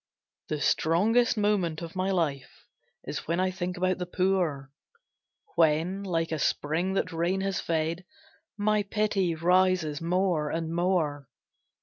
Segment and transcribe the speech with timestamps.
[0.49, 2.65] The strongest moment of my life
[3.03, 4.71] Is when I think about the poor;
[5.55, 8.03] When, like a spring that rain has fed,
[8.57, 11.29] My pity rises more and more.